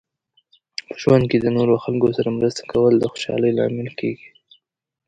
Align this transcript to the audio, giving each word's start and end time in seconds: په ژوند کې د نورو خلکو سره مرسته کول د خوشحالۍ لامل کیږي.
په 0.87 0.93
ژوند 1.01 1.23
کې 1.29 1.37
د 1.39 1.47
نورو 1.57 1.75
خلکو 1.83 2.07
سره 2.17 2.29
مرسته 2.37 2.61
کول 2.71 2.93
د 2.97 3.03
خوشحالۍ 3.11 3.51
لامل 3.57 3.89
کیږي. 3.99 4.27